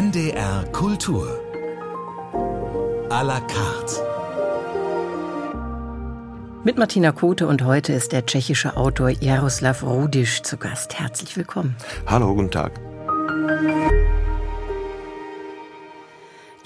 [0.00, 1.26] NDR Kultur.
[3.10, 3.96] A la carte.
[6.64, 10.98] Mit Martina Kote und heute ist der tschechische Autor Jaroslav Rudisch zu Gast.
[10.98, 11.76] Herzlich willkommen.
[12.06, 12.80] Hallo, guten Tag.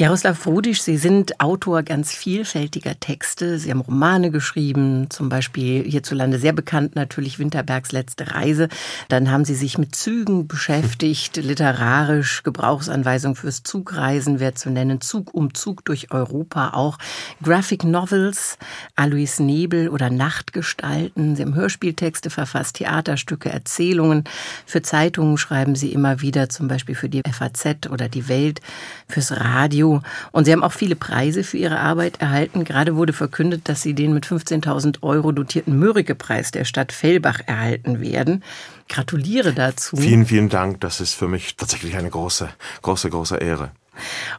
[0.05, 3.59] Jaroslav Rudisch, Sie sind Autor ganz vielfältiger Texte.
[3.59, 8.69] Sie haben Romane geschrieben, zum Beispiel hierzulande sehr bekannt natürlich Winterbergs letzte Reise.
[9.09, 15.33] Dann haben Sie sich mit Zügen beschäftigt, literarisch, Gebrauchsanweisung fürs Zugreisen wäre zu nennen, Zug
[15.33, 16.99] um Zug durch Europa auch,
[17.43, 18.59] Graphic Novels,
[18.97, 21.35] Alois Nebel oder Nachtgestalten.
[21.35, 24.25] Sie haben Hörspieltexte verfasst, Theaterstücke, Erzählungen.
[24.67, 28.61] Für Zeitungen schreiben Sie immer wieder, zum Beispiel für die FAZ oder die Welt,
[29.09, 29.94] fürs Radio.
[30.33, 32.65] Und Sie haben auch viele Preise für Ihre Arbeit erhalten.
[32.65, 38.01] Gerade wurde verkündet, dass Sie den mit 15.000 Euro dotierten Mörike-Preis der Stadt Fellbach erhalten
[38.01, 38.43] werden.
[38.89, 39.97] Gratuliere dazu.
[39.97, 40.81] Vielen, vielen Dank.
[40.81, 42.49] Das ist für mich tatsächlich eine große,
[42.83, 43.71] große, große Ehre.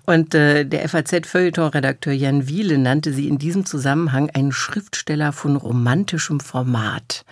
[0.06, 6.40] Und äh, der FAZ-Feuilleton-Redakteur Jan Wiele nannte sie in diesem Zusammenhang einen Schriftsteller von romantischem
[6.40, 7.26] Format.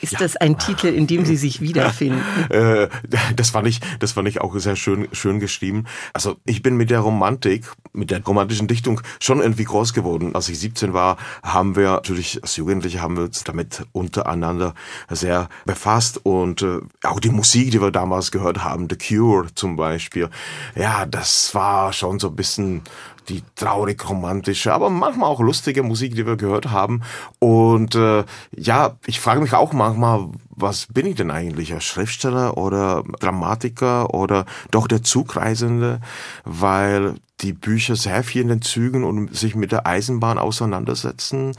[0.00, 0.18] Ist ja.
[0.20, 2.22] das ein Titel, in dem Sie sich wiederfinden?
[2.50, 2.88] äh,
[3.36, 5.84] das fand ich, das fand ich auch sehr schön, schön geschrieben.
[6.12, 10.34] Also ich bin mit der Romantik, mit der romantischen Dichtung schon irgendwie groß geworden.
[10.34, 14.74] Als ich 17 war, haben wir natürlich als Jugendliche haben wir uns damit untereinander
[15.08, 19.76] sehr befasst und äh, auch die Musik, die wir damals gehört haben, The Cure zum
[19.76, 20.28] Beispiel.
[20.74, 22.82] Ja, das war war schon so ein bisschen
[23.30, 27.00] die traurig romantische, aber manchmal auch lustige Musik, die wir gehört haben.
[27.38, 31.72] Und äh, ja, ich frage mich auch manchmal, was bin ich denn eigentlich?
[31.72, 36.00] Ein Schriftsteller oder Dramatiker oder doch der Zugreisende?
[36.44, 41.52] Weil die Bücher sehr viel in den Zügen und sich mit der Eisenbahn auseinandersetzen.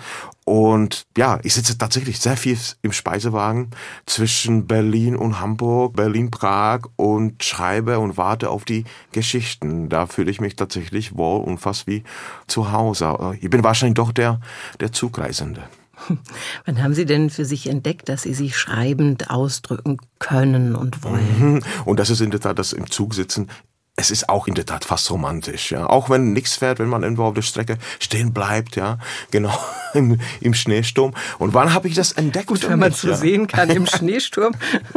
[0.45, 3.71] Und ja, ich sitze tatsächlich sehr viel im Speisewagen
[4.05, 9.89] zwischen Berlin und Hamburg, Berlin-Prag und schreibe und warte auf die Geschichten.
[9.89, 12.03] Da fühle ich mich tatsächlich wohl und fast wie
[12.47, 13.37] zu Hause.
[13.41, 14.39] Ich bin wahrscheinlich doch der,
[14.79, 15.63] der Zugreisende.
[16.65, 21.39] Wann haben Sie denn für sich entdeckt, dass Sie sich schreibend ausdrücken können und wollen?
[21.39, 21.63] Mhm.
[21.85, 23.49] Und das ist in der Tat das im Zug sitzen
[23.97, 25.87] es ist auch in der Tat fast romantisch, ja.
[25.87, 28.97] Auch wenn nichts fährt, wenn man irgendwo auf der Strecke stehen bleibt, ja.
[29.31, 29.57] Genau,
[29.93, 31.13] im, im Schneesturm.
[31.39, 32.47] Und wann habe ich das entdeckt?
[32.47, 33.15] Gut, wenn man zu ja?
[33.15, 34.53] sehen kann im Schneesturm.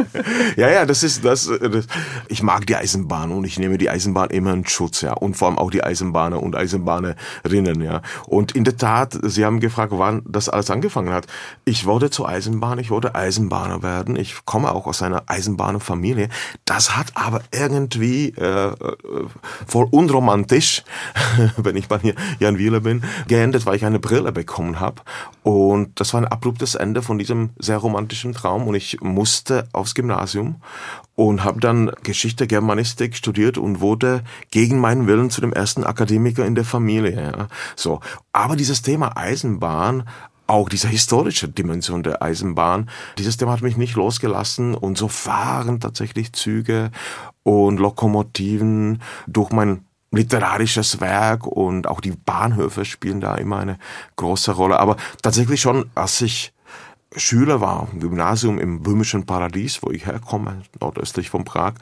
[0.57, 1.85] ja, ja, das ist das, das.
[2.27, 5.13] Ich mag die Eisenbahn und ich nehme die Eisenbahn immer in Schutz, ja.
[5.13, 8.01] Und vor allem auch die Eisenbahner und Eisenbahnerinnen, ja.
[8.27, 11.25] Und in der Tat, Sie haben gefragt, wann das alles angefangen hat.
[11.63, 14.17] Ich wurde zur Eisenbahn, ich wollte Eisenbahner werden.
[14.17, 16.27] Ich komme auch aus einer Eisenbahnerfamilie.
[16.65, 18.88] Das hat aber irgendwie äh, äh,
[19.67, 20.83] voll unromantisch,
[21.57, 21.99] wenn ich bei
[22.39, 25.01] Jan Wieler bin, geendet, weil ich eine Brille bekommen habe.
[25.43, 29.95] Und das war ein abruptes Ende von diesem sehr romantischen Traum und ich musste aufs
[29.95, 30.61] Gymnasium
[31.15, 36.45] und habe dann Geschichte, Germanistik studiert und wurde gegen meinen Willen zu dem ersten Akademiker
[36.45, 37.21] in der Familie.
[37.21, 37.47] Ja.
[37.75, 37.99] So,
[38.31, 40.03] aber dieses Thema Eisenbahn
[40.49, 42.89] auch diese historische Dimension der Eisenbahn,
[43.19, 46.89] dieses Thema hat mich nicht losgelassen und so fahren tatsächlich Züge
[47.49, 53.79] und Lokomotiven durch mein literarisches Werk und auch die Bahnhöfe spielen da immer eine
[54.17, 54.79] große Rolle.
[54.79, 56.53] Aber tatsächlich schon, als ich
[57.15, 61.73] Schüler war, im Gymnasium im böhmischen Paradies, wo ich herkomme, nordöstlich von Prag,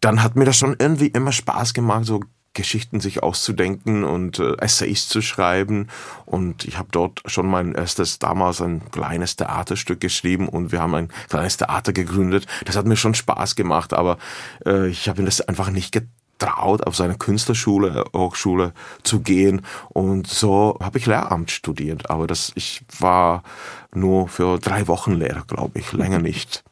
[0.00, 2.20] dann hat mir das schon irgendwie immer Spaß gemacht, so
[2.54, 5.88] Geschichten sich auszudenken und äh, Essays zu schreiben.
[6.26, 10.94] Und ich habe dort schon mein erstes, damals ein kleines Theaterstück geschrieben und wir haben
[10.94, 12.46] ein kleines Theater gegründet.
[12.64, 14.18] Das hat mir schon Spaß gemacht, aber
[14.66, 19.62] äh, ich habe mir das einfach nicht getraut, auf seine Künstlerschule, Hochschule zu gehen.
[19.88, 22.10] Und so habe ich Lehramt studiert.
[22.10, 23.42] Aber das, ich war
[23.94, 26.64] nur für drei Wochen Lehrer, glaube ich, länger nicht.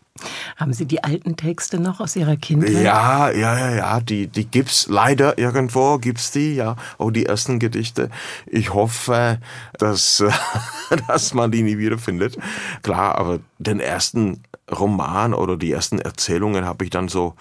[0.57, 2.73] Haben Sie die alten Texte noch aus Ihrer Kindheit?
[2.73, 7.59] Ja, ja, ja, ja, die, die gibt's leider irgendwo, gibt's die, ja, auch die ersten
[7.59, 8.11] Gedichte.
[8.47, 9.39] Ich hoffe,
[9.79, 10.23] dass,
[11.09, 12.37] dass man die nie wiederfindet.
[12.83, 17.35] Klar, aber den ersten Roman oder die ersten Erzählungen habe ich dann so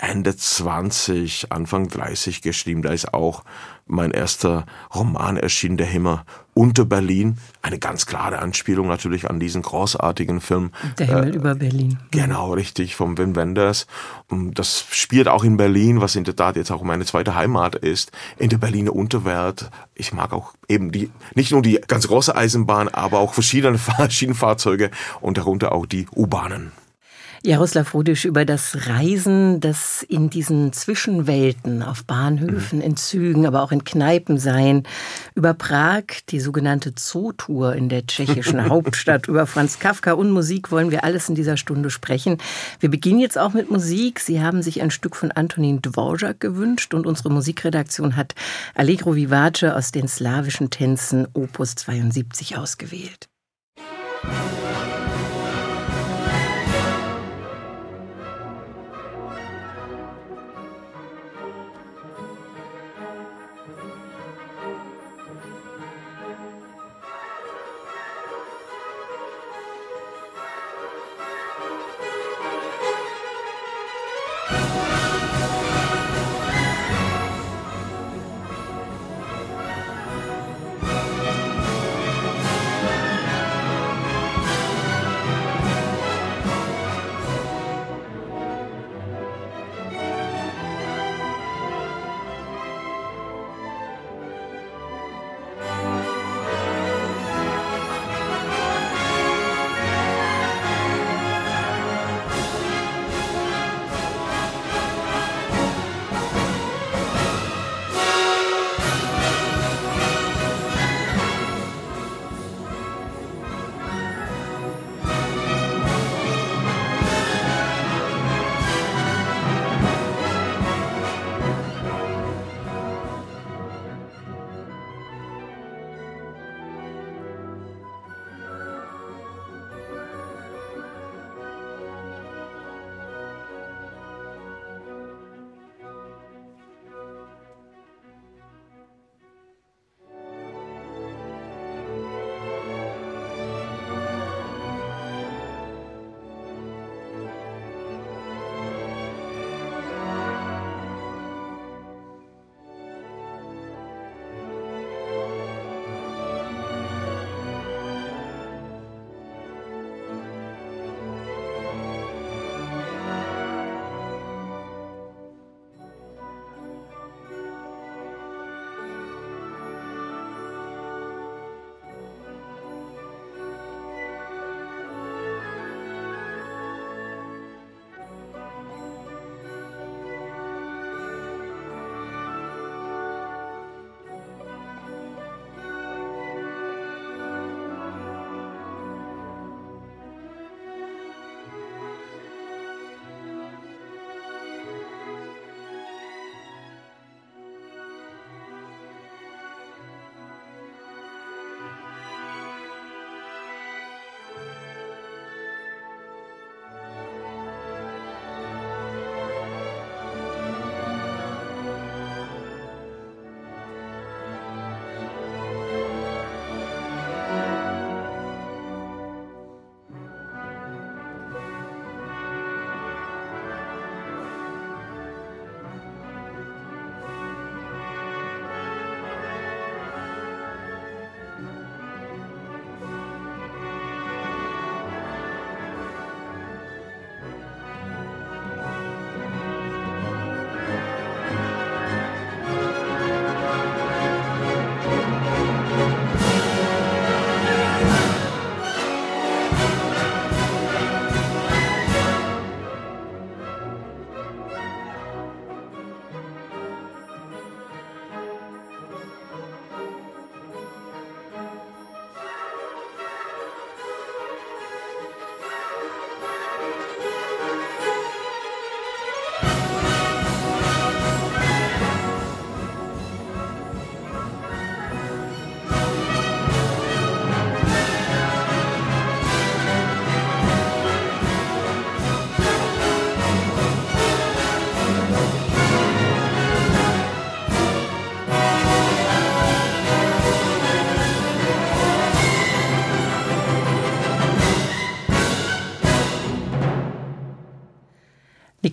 [0.00, 2.82] Ende 20, Anfang 30 geschrieben.
[2.82, 3.44] Da ist auch
[3.86, 4.64] mein erster
[4.94, 6.20] Roman erschienen, Der Himmel
[6.54, 7.38] unter Berlin.
[7.62, 10.72] Eine ganz klare Anspielung natürlich an diesen großartigen Film.
[10.98, 11.98] Der Himmel äh, über Berlin.
[12.10, 13.86] Genau, richtig, vom Wim Wenders.
[14.28, 18.12] Das spielt auch in Berlin, was in der Tat jetzt auch meine zweite Heimat ist,
[18.38, 19.70] in der Berliner Unterwelt.
[19.94, 23.78] Ich mag auch eben die, nicht nur die ganz große Eisenbahn, aber auch verschiedene
[24.08, 24.90] Schienenfahrzeuge
[25.20, 26.72] und darunter auch die U-Bahnen.
[27.42, 32.84] Jaroslav Rudisch über das Reisen, das in diesen Zwischenwelten auf Bahnhöfen, mhm.
[32.84, 34.82] in Zügen, aber auch in Kneipen sein,
[35.34, 40.90] über Prag, die sogenannte Zootour in der tschechischen Hauptstadt, über Franz Kafka und Musik wollen
[40.90, 42.36] wir alles in dieser Stunde sprechen.
[42.78, 44.20] Wir beginnen jetzt auch mit Musik.
[44.20, 48.34] Sie haben sich ein Stück von Antonin Dvorak gewünscht und unsere Musikredaktion hat
[48.74, 53.29] Allegro Vivace aus den slawischen Tänzen Opus 72 ausgewählt.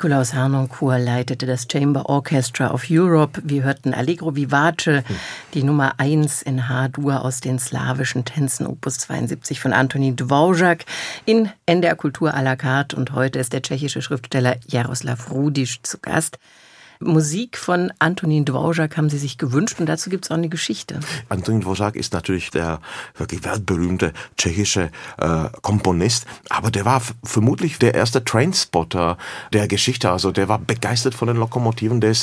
[0.07, 3.41] Nikolaus Harnoncourt leitete das Chamber Orchestra of Europe.
[3.43, 5.03] Wir hörten Allegro Vivace,
[5.53, 10.85] die Nummer 1 in H-Dur aus den slawischen Tänzen, Opus 72 von Antonin Dvorak
[11.25, 12.95] in NDR Kultur à la carte.
[12.95, 16.39] Und heute ist der tschechische Schriftsteller Jaroslav Rudisch zu Gast.
[16.99, 20.99] Musik von Antonin Dvorak haben Sie sich gewünscht und dazu gibt es auch eine Geschichte.
[21.29, 22.79] Antonin Dvorak ist natürlich der
[23.15, 29.17] wirklich weltberühmte tschechische äh, Komponist, aber der war vermutlich der erste Trainspotter
[29.53, 30.11] der Geschichte.
[30.11, 32.01] Also der war begeistert von den Lokomotiven.
[32.01, 32.15] Der,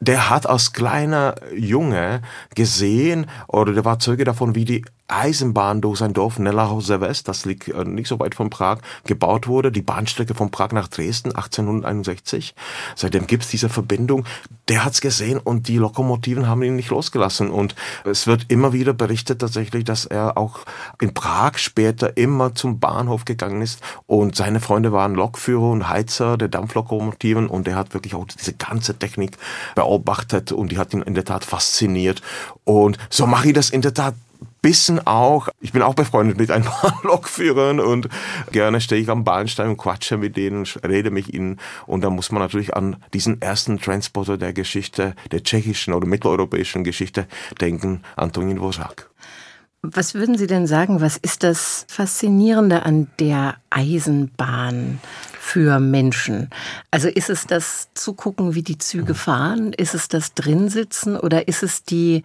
[0.00, 2.22] der hat als kleiner Junge
[2.54, 7.44] gesehen oder der war Zeuge davon, wie die Eisenbahn durch sein Dorf Nellerhauser West, das
[7.44, 9.72] liegt äh, nicht so weit von Prag, gebaut wurde.
[9.72, 12.54] Die Bahnstrecke von Prag nach Dresden 1861.
[12.96, 14.24] Seitdem gibt's diese Verbindung.
[14.68, 17.50] Der hat's gesehen und die Lokomotiven haben ihn nicht losgelassen.
[17.50, 17.74] Und
[18.04, 20.60] es wird immer wieder berichtet tatsächlich, dass er auch
[21.00, 26.36] in Prag später immer zum Bahnhof gegangen ist und seine Freunde waren Lokführer und Heizer
[26.36, 29.36] der Dampflokomotiven und er hat wirklich auch diese ganze Technik
[29.74, 32.22] beobachtet und die hat ihn in der Tat fasziniert.
[32.64, 34.14] Und so mache ich das in der Tat
[34.62, 38.08] bisschen auch, ich bin auch befreundet mit ein paar Lokführern und
[38.52, 42.30] gerne stehe ich am Bahnsteig und quatsche mit denen, rede mit ihnen und da muss
[42.30, 47.26] man natürlich an diesen ersten Transporter der Geschichte, der tschechischen oder mitteleuropäischen Geschichte
[47.60, 49.10] denken, Antonin Wosak.
[49.82, 55.00] Was würden Sie denn sagen, was ist das Faszinierende an der Eisenbahn
[55.40, 56.50] für Menschen?
[56.90, 59.72] Also ist es das Zugucken, wie die Züge fahren?
[59.72, 62.24] Ist es das Drinsitzen oder ist es die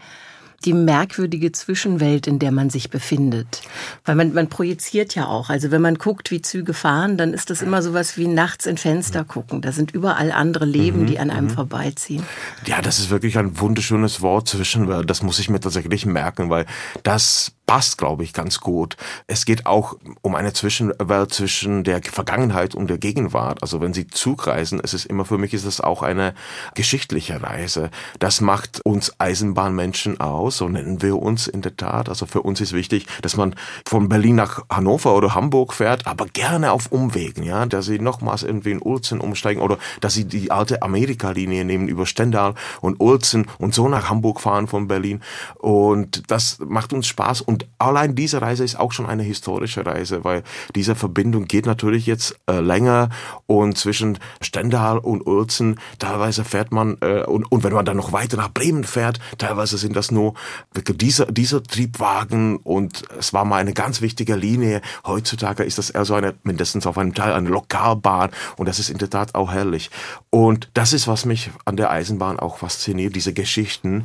[0.63, 3.61] die merkwürdige Zwischenwelt, in der man sich befindet.
[4.05, 5.49] Weil man, man projiziert ja auch.
[5.49, 8.77] Also wenn man guckt, wie Züge fahren, dann ist das immer sowas wie nachts in
[8.77, 9.61] Fenster gucken.
[9.61, 11.51] Da sind überall andere Leben, mhm, die an einem mhm.
[11.51, 12.23] vorbeiziehen.
[12.65, 15.09] Ja, das ist wirklich ein wunderschönes Wort Zwischenwelt.
[15.09, 16.65] Das muss ich mir tatsächlich merken, weil
[17.03, 18.95] das passt, glaube ich, ganz gut.
[19.27, 23.61] Es geht auch um eine Zwischenwelt zwischen der Vergangenheit und der Gegenwart.
[23.61, 26.33] Also wenn Sie zugreisen, es ist immer für mich ist es auch eine
[26.75, 27.89] geschichtliche Reise.
[28.19, 32.09] Das macht uns Eisenbahnmenschen aus, so nennen wir uns in der Tat.
[32.09, 33.55] Also für uns ist wichtig, dass man
[33.87, 38.43] von Berlin nach Hannover oder Hamburg fährt, aber gerne auf Umwegen, ja, dass Sie nochmals
[38.43, 43.47] irgendwie in Ulzen umsteigen oder dass Sie die alte Amerika-Linie nehmen über Stendal und Ulzen
[43.57, 45.21] und so nach Hamburg fahren von Berlin.
[45.55, 49.85] Und das macht uns Spaß und und allein diese Reise ist auch schon eine historische
[49.85, 50.43] Reise, weil
[50.75, 53.07] diese Verbindung geht natürlich jetzt äh, länger
[53.45, 58.11] und zwischen Stendal und Uelzen teilweise fährt man äh, und, und wenn man dann noch
[58.11, 60.33] weiter nach Bremen fährt, teilweise sind das nur
[60.73, 64.81] wirklich diese, diese Triebwagen und es war mal eine ganz wichtige Linie.
[65.05, 68.89] Heutzutage ist das eher so eine, mindestens auf einem Teil, eine Lokalbahn und das ist
[68.89, 69.91] in der Tat auch herrlich.
[70.29, 74.03] Und das ist, was mich an der Eisenbahn auch fasziniert, diese Geschichten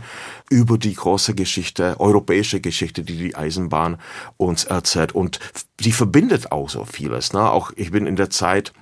[0.51, 3.99] über die große Geschichte, europäische Geschichte, die die Eisenbahn
[4.37, 5.13] uns erzählt.
[5.13, 5.41] Und
[5.81, 7.33] die verbindet auch so vieles.
[7.33, 7.51] Ne?
[7.51, 8.73] Auch ich bin in der Zeit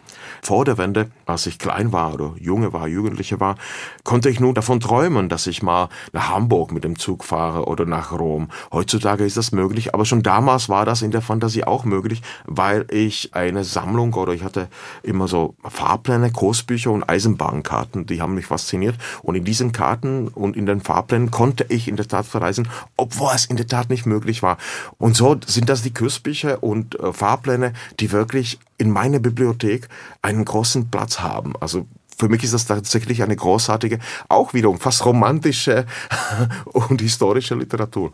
[0.42, 3.56] vor der Wende, als ich klein war oder junge war, Jugendliche war,
[4.04, 7.86] konnte ich nur davon träumen, dass ich mal nach Hamburg mit dem Zug fahre oder
[7.86, 8.48] nach Rom.
[8.72, 12.86] Heutzutage ist das möglich, aber schon damals war das in der Fantasie auch möglich, weil
[12.90, 14.68] ich eine Sammlung oder ich hatte
[15.02, 18.96] immer so Fahrpläne, Kursbücher und Eisenbahnkarten, die haben mich fasziniert.
[19.22, 23.32] Und in diesen Karten und in den Fahrplänen konnte ich in der Tat verreisen, obwohl
[23.34, 24.58] es in der Tat nicht möglich war.
[24.98, 29.88] Und so sind das die Kursbücher und äh, Fahrpläne, die wirklich in meiner Bibliothek
[30.28, 31.54] einen großen Platz haben.
[31.58, 35.86] Also für mich ist das tatsächlich eine großartige, auch wiederum fast romantische
[36.66, 38.12] und historische Literatur.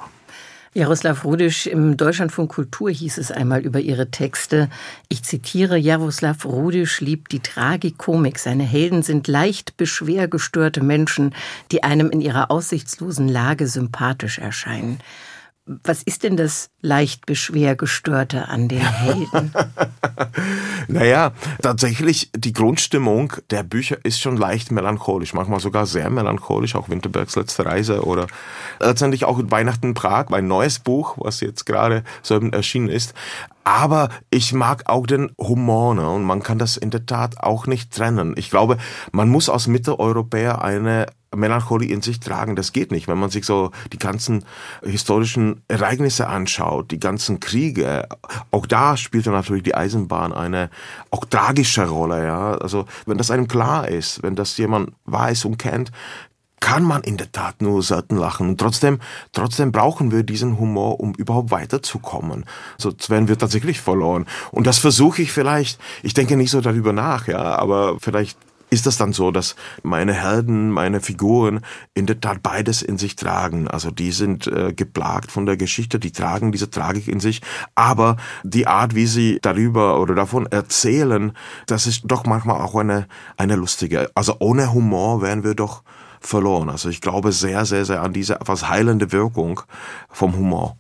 [0.77, 4.69] Jaroslav Rudisch, im Deutschlandfunk Kultur hieß es einmal über ihre Texte,
[5.09, 8.41] ich zitiere, Jaroslav Rudisch liebt die Tragikomik.
[8.41, 11.33] Seine Helden sind leicht beschwergestörte Menschen,
[11.71, 14.99] die einem in ihrer aussichtslosen Lage sympathisch erscheinen.
[15.67, 19.51] Was ist denn das leicht Beschwergestörte an den Helden?
[20.89, 26.91] naja, tatsächlich, die Grundstimmung der Bücher ist schon leicht melancholisch, manchmal sogar sehr melancholisch, auch
[26.91, 28.27] Winterbergs letzte Reise oder
[28.79, 33.15] letztendlich auch Weihnachten in Prag, mein neues Buch, was jetzt gerade so erschienen ist.
[33.65, 36.07] Aber ich mag auch den Humor ne?
[36.11, 38.35] und man kann das in der Tat auch nicht trennen.
[38.37, 38.77] Ich glaube,
[39.13, 41.07] man muss als Mitteleuropäer eine
[41.37, 42.57] Melancholie in sich tragen.
[42.57, 44.45] Das geht nicht, wenn man sich so die ganzen
[44.83, 48.09] historischen Ereignisse anschaut, die ganzen Kriege.
[48.51, 50.71] Auch da spielt natürlich die Eisenbahn eine
[51.11, 52.25] auch tragische Rolle.
[52.25, 55.91] Ja, also wenn das einem klar ist, wenn das jemand weiß und kennt,
[56.65, 58.49] kann man in der Tat nur selten lachen.
[58.49, 58.99] Und trotzdem,
[59.33, 62.47] trotzdem brauchen wir diesen Humor, um überhaupt weiterzukommen.
[62.79, 64.25] Sonst werden wir tatsächlich verloren.
[64.51, 68.39] Und das versuche ich vielleicht, ich denke nicht so darüber nach, ja, aber vielleicht
[68.75, 71.61] ist das dann so, dass meine Helden, meine Figuren
[71.95, 73.69] in der Tat beides in sich tragen.
[73.69, 77.41] Also die sind äh, geplagt von der Geschichte, die tragen diese Tragik in sich,
[77.75, 81.33] aber die Art, wie sie darüber oder davon erzählen,
[81.67, 84.11] das ist doch manchmal auch eine, eine lustige.
[84.15, 85.83] Also ohne Humor wären wir doch
[86.21, 86.69] verloren.
[86.69, 89.61] Also ich glaube sehr, sehr, sehr an diese etwas heilende Wirkung
[90.11, 90.77] vom Humor.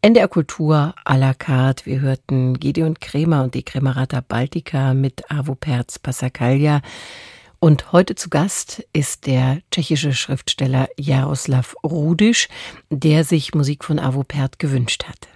[0.00, 1.84] NDR Kultur à la carte.
[1.84, 6.82] Wir hörten Gideon Kremer und die Kremerata Baltica mit Avo Perz Passacaglia.
[7.58, 12.48] Und heute zu Gast ist der tschechische Schriftsteller Jaroslav Rudisch,
[12.90, 15.28] der sich Musik von Avo Pert gewünscht hatte.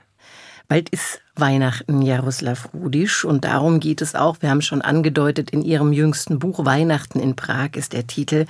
[0.68, 4.36] Bald ist Weihnachten, Jaroslav Rudisch, und darum geht es auch.
[4.42, 8.46] Wir haben schon angedeutet, in Ihrem jüngsten Buch Weihnachten in Prag ist der Titel.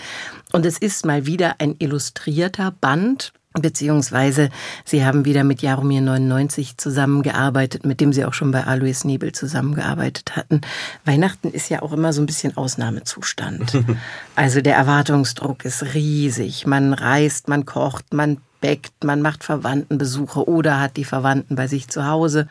[0.53, 4.49] Und es ist mal wieder ein illustrierter Band, Beziehungsweise
[4.85, 9.33] Sie haben wieder mit Jaromir 99 zusammengearbeitet, mit dem Sie auch schon bei Alois Nebel
[9.33, 10.63] zusammengearbeitet hatten.
[11.05, 13.85] Weihnachten ist ja auch immer so ein bisschen Ausnahmezustand.
[14.35, 16.67] Also der Erwartungsdruck ist riesig.
[16.67, 21.89] Man reist, man kocht, man bäckt, man macht Verwandtenbesuche oder hat die Verwandten bei sich
[21.89, 22.49] zu Hause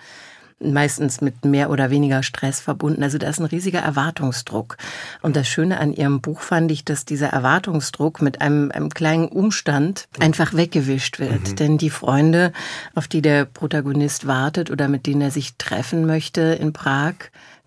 [0.63, 3.03] meistens mit mehr oder weniger Stress verbunden.
[3.03, 4.77] Also da ist ein riesiger Erwartungsdruck.
[5.21, 9.27] Und das Schöne an Ihrem Buch fand ich, dass dieser Erwartungsdruck mit einem, einem kleinen
[9.27, 11.51] Umstand einfach weggewischt wird.
[11.51, 11.55] Mhm.
[11.55, 12.51] Denn die Freunde,
[12.95, 17.13] auf die der Protagonist wartet oder mit denen er sich treffen möchte in Prag,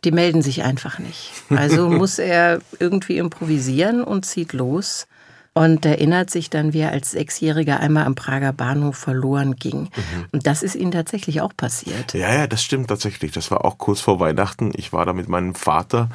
[0.04, 1.32] die melden sich einfach nicht.
[1.50, 5.06] Also muss er irgendwie improvisieren und zieht los
[5.54, 9.82] und erinnert sich dann, wie er als Sechsjähriger einmal am Prager Bahnhof verloren ging.
[9.82, 10.24] Mhm.
[10.32, 12.12] Und das ist ihm tatsächlich auch passiert.
[12.12, 13.30] Ja, ja, das stimmt tatsächlich.
[13.30, 14.72] Das war auch kurz vor Weihnachten.
[14.74, 16.08] Ich war da mit meinem Vater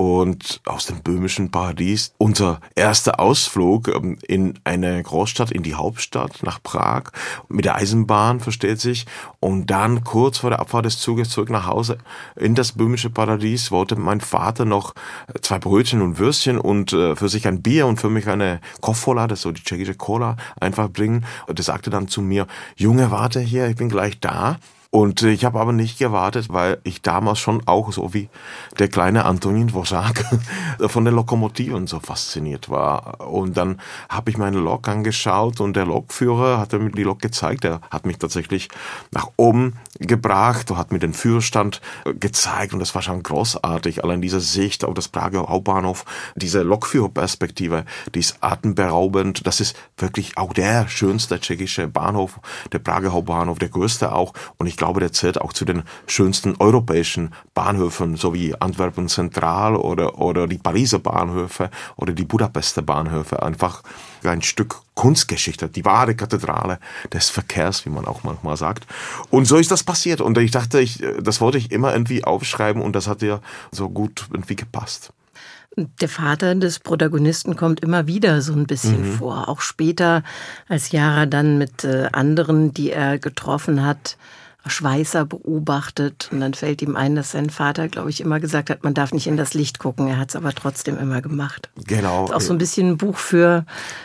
[0.00, 2.14] und aus dem böhmischen Paradies.
[2.16, 7.10] Unser erster Ausflug ähm, in eine Großstadt, in die Hauptstadt, nach Prag,
[7.50, 9.04] mit der Eisenbahn, versteht sich.
[9.40, 11.98] Und dann kurz vor der Abfahrt des Zuges zurück nach Hause
[12.36, 14.94] in das böhmische Paradies wollte mein Vater noch
[15.42, 19.26] zwei Brötchen und Würstchen und äh, für sich ein Bier und für mich eine Koffola,
[19.26, 21.26] das ist so die tschechische Cola, einfach bringen.
[21.46, 24.56] Und er sagte dann zu mir, Junge, warte hier, ich bin gleich da.
[24.92, 28.28] Und ich habe aber nicht gewartet, weil ich damals schon auch so wie
[28.80, 30.24] der kleine Antonin Dvořák
[30.88, 33.20] von den Lokomotiven so fasziniert war.
[33.30, 37.64] Und dann habe ich meine Lok angeschaut und der Lokführer hat mir die Lok gezeigt.
[37.64, 38.68] Er hat mich tatsächlich
[39.12, 41.80] nach oben gebracht und hat mir den Führerstand
[42.18, 44.02] gezeigt und das war schon großartig.
[44.02, 49.46] Allein diese Sicht auf das Prager Hauptbahnhof, diese Lokführerperspektive, die ist atemberaubend.
[49.46, 52.40] Das ist wirklich auch der schönste tschechische Bahnhof,
[52.72, 54.32] der Prager Hauptbahnhof, der größte auch.
[54.58, 59.76] Und ich glaube, der zählt auch zu den schönsten europäischen Bahnhöfen, so wie Antwerpen Zentral
[59.76, 63.42] oder, oder die Pariser Bahnhöfe oder die Budapester Bahnhöfe.
[63.42, 63.82] Einfach
[64.24, 66.78] ein Stück Kunstgeschichte, die wahre Kathedrale
[67.12, 68.86] des Verkehrs, wie man auch manchmal sagt.
[69.28, 70.22] Und so ist das passiert.
[70.22, 73.40] Und ich dachte, ich, das wollte ich immer irgendwie aufschreiben und das hat ja
[73.72, 75.12] so gut irgendwie gepasst.
[75.76, 79.12] Der Vater des Protagonisten kommt immer wieder so ein bisschen mhm.
[79.18, 79.48] vor.
[79.48, 80.22] Auch später,
[80.68, 84.16] als Jara dann mit äh, anderen, die er getroffen hat,
[84.66, 88.84] Schweißer beobachtet und dann fällt ihm ein, dass sein Vater, glaube ich, immer gesagt hat,
[88.84, 90.06] man darf nicht in das Licht gucken.
[90.06, 91.70] Er hat es aber trotzdem immer gemacht.
[91.86, 92.26] Genau.
[92.26, 93.64] Ist auch so ein bisschen ein Buch für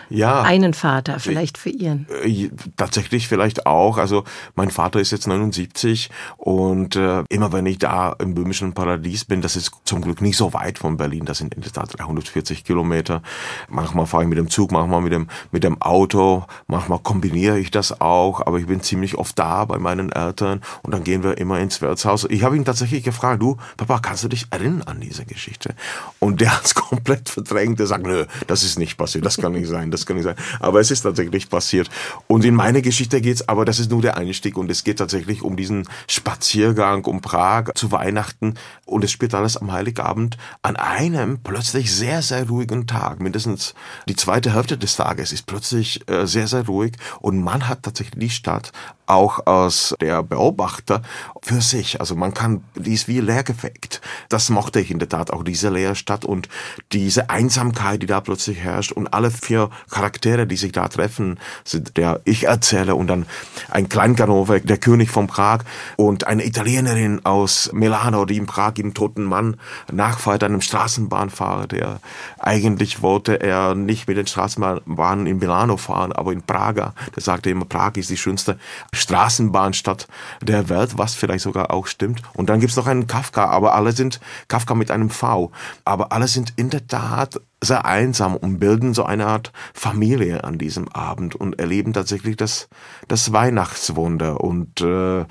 [0.09, 2.07] ja, einen Vater, vielleicht für ihren.
[2.23, 3.97] Äh, tatsächlich vielleicht auch.
[3.97, 4.23] Also
[4.55, 9.41] mein Vater ist jetzt 79 und äh, immer wenn ich da im böhmischen Paradies bin,
[9.41, 12.63] das ist zum Glück nicht so weit von Berlin, das sind in der Tat 340
[12.63, 13.21] Kilometer.
[13.67, 17.71] Manchmal fahre ich mit dem Zug, manchmal mit dem, mit dem Auto, manchmal kombiniere ich
[17.71, 21.23] das auch, aber ich bin ziemlich oft da bei meinen Eltern Eltern und dann gehen
[21.23, 22.25] wir immer ins Wirtshaus.
[22.29, 25.75] Ich habe ihn tatsächlich gefragt, du, Papa, kannst du dich erinnern an diese Geschichte?
[26.19, 27.79] Und der hat es komplett verdrängt.
[27.79, 30.35] Der sagt, nö, das ist nicht passiert, das kann nicht sein, das kann nicht sein.
[30.59, 31.89] Aber es ist tatsächlich passiert.
[32.27, 35.41] Und in meine Geschichte geht's, aber das ist nur der Einstieg und es geht tatsächlich
[35.41, 38.55] um diesen Spaziergang um Prag zu Weihnachten
[38.85, 43.19] und es spielt alles am Heiligabend an einem plötzlich sehr, sehr ruhigen Tag.
[43.19, 43.73] Mindestens
[44.07, 48.19] die zweite Hälfte des Tages ist plötzlich äh, sehr, sehr ruhig und man hat tatsächlich
[48.19, 48.71] die Stadt
[49.07, 51.01] auch aus der Beobachter
[51.41, 51.99] für sich.
[51.99, 54.01] Also man kann, die ist wie leergefegt.
[54.29, 56.49] Das mochte ich in der Tat auch, diese leere Stadt und
[56.91, 61.97] diese Einsamkeit, die da plötzlich herrscht und alle vier Charaktere, die sich da treffen, sind
[61.97, 63.25] der Ich-Erzähler und dann
[63.69, 65.59] ein Kleinganove, der König von Prag
[65.97, 69.57] und eine Italienerin aus Milano, die in Prag im toten Mann
[69.91, 71.99] nachfeiert, einem Straßenbahnfahrer, der
[72.39, 76.93] eigentlich wollte er nicht mit den Straßenbahnen in Milano fahren, aber in Prager.
[77.15, 78.57] Der sagte immer, Prag ist die schönste
[78.95, 80.07] Straßenbahnstadt
[80.41, 82.21] der Welt, was vielleicht sogar auch stimmt.
[82.33, 85.51] Und dann gibt's noch einen Kafka, aber alle sind Kafka mit einem V.
[85.83, 90.57] Aber alle sind in der Tat sehr einsam und bilden so eine Art Familie an
[90.57, 92.67] diesem Abend und erleben tatsächlich das,
[93.07, 94.41] das Weihnachtswunder.
[94.41, 95.25] Und äh,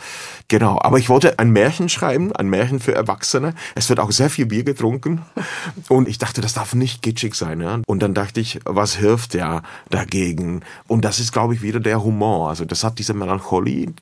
[0.49, 3.55] genau, aber ich wollte ein Märchen schreiben, ein Märchen für Erwachsene.
[3.75, 5.23] Es wird auch sehr viel Bier getrunken
[5.89, 7.61] und ich dachte, das darf nicht kitschig sein.
[7.61, 7.81] Ja?
[7.87, 10.63] Und dann dachte ich, was hilft ja dagegen?
[10.89, 12.49] Und das ist, glaube ich, wieder der Humor.
[12.49, 13.93] Also das hat diese Melancholie,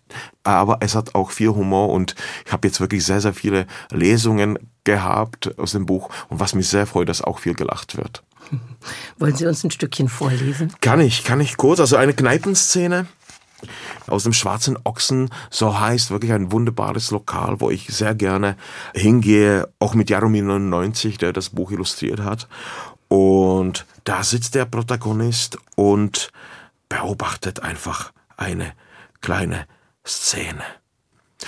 [0.44, 2.14] aber es hat auch viel Humor und
[2.46, 6.68] ich habe jetzt wirklich sehr, sehr viele Lesungen gehabt aus dem Buch und was mich
[6.68, 8.22] sehr freut, dass auch viel gelacht wird.
[9.18, 10.72] Wollen Sie uns ein Stückchen vorlesen?
[10.80, 11.80] Kann ich, kann ich kurz.
[11.80, 13.06] Also eine Kneipenszene
[14.08, 18.56] aus dem Schwarzen Ochsen, so heißt wirklich ein wunderbares Lokal, wo ich sehr gerne
[18.94, 22.48] hingehe, auch mit Jaromir 99, der das Buch illustriert hat.
[23.08, 26.32] Und da sitzt der Protagonist und
[26.88, 28.72] beobachtet einfach eine
[29.20, 29.66] kleine
[30.06, 30.64] Szene.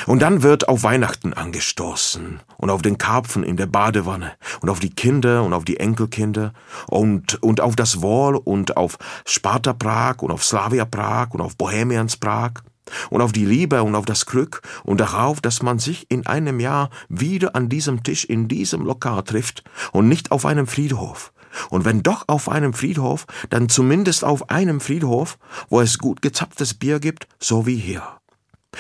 [0.07, 4.81] Und dann wird auf Weihnachten angestoßen und auf den Karpfen in der Badewanne und auf
[4.81, 6.53] die Kinder und auf die Enkelkinder
[6.89, 11.57] und, und auf das Wohl und auf Sparta Prag und auf Slavia Prag und auf
[11.57, 12.55] Bohemians Prag
[13.11, 16.61] und auf die Liebe und auf das Glück und darauf, dass man sich in einem
[16.61, 21.33] Jahr wieder an diesem Tisch in diesem Lokal trifft und nicht auf einem Friedhof.
[21.71, 25.39] Und wenn doch auf einem Friedhof, dann zumindest auf einem Friedhof,
[25.69, 28.03] wo es gut gezapftes Bier gibt, so wie hier.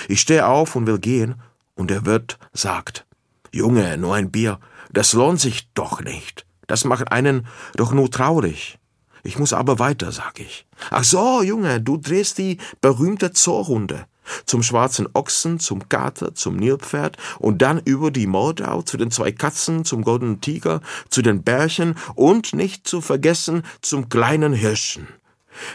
[0.08, 1.36] Ich stehe auf und will gehen,
[1.76, 3.04] und der Wirt sagt,
[3.52, 4.60] Junge, nur ein Bier,
[4.92, 6.46] das lohnt sich doch nicht.
[6.66, 8.78] Das macht einen doch nur traurig.
[9.22, 10.66] Ich muss aber weiter, sag ich.
[10.90, 14.06] Ach so, Junge, du drehst die berühmte Zoorrunde.
[14.46, 19.32] Zum schwarzen Ochsen, zum Kater, zum Nilpferd und dann über die Moldau zu den zwei
[19.32, 20.80] Katzen, zum goldenen Tiger,
[21.10, 25.08] zu den Bärchen und nicht zu vergessen zum kleinen Hirschen.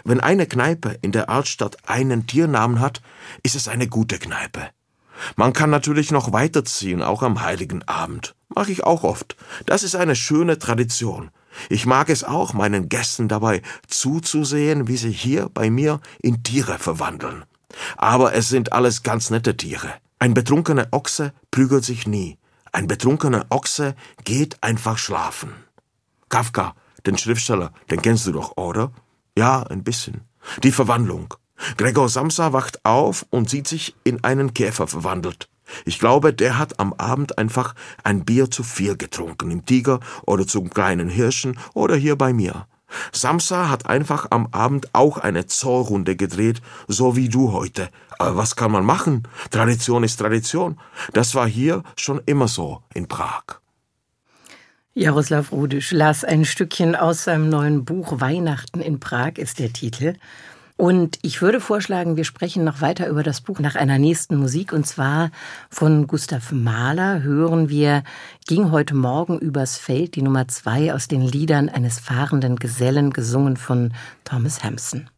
[0.04, 3.02] Wenn eine Kneipe in der Altstadt einen Tiernamen hat,
[3.44, 4.70] ist es eine gute Kneipe.
[5.36, 8.36] Man kann natürlich noch weiterziehen, auch am heiligen Abend.
[8.48, 9.36] Mache ich auch oft.
[9.66, 11.30] Das ist eine schöne Tradition.
[11.70, 16.80] Ich mag es auch, meinen Gästen dabei zuzusehen, wie sie hier bei mir in Tiere
[16.80, 17.44] verwandeln.
[17.98, 19.94] Aber es sind alles ganz nette Tiere.
[20.20, 22.38] Ein betrunkener Ochse prügelt sich nie.
[22.72, 25.54] Ein betrunkener Ochse geht einfach schlafen.
[26.30, 28.92] Kafka, den Schriftsteller, den kennst du doch, oder?
[29.40, 30.28] Ja, ein bisschen.
[30.64, 31.34] Die Verwandlung.
[31.78, 35.48] Gregor Samsa wacht auf und sieht sich in einen Käfer verwandelt.
[35.86, 37.74] Ich glaube, der hat am Abend einfach
[38.04, 42.68] ein Bier zu viel getrunken, im Tiger oder zum kleinen Hirschen oder hier bei mir.
[43.14, 47.88] Samsa hat einfach am Abend auch eine Zollrunde gedreht, so wie du heute.
[48.18, 49.26] Aber was kann man machen?
[49.52, 50.78] Tradition ist Tradition.
[51.14, 53.62] Das war hier schon immer so in Prag.
[54.96, 60.16] Jaroslav Rudisch las ein Stückchen aus seinem neuen Buch Weihnachten in Prag ist der Titel.
[60.78, 64.74] Und ich würde vorschlagen, wir sprechen noch weiter über das Buch nach einer nächsten Musik.
[64.74, 65.30] Und zwar
[65.70, 68.04] von Gustav Mahler hören wir
[68.48, 73.58] Ging heute Morgen übers Feld, die Nummer zwei aus den Liedern eines fahrenden Gesellen, gesungen
[73.58, 75.10] von Thomas Hampson.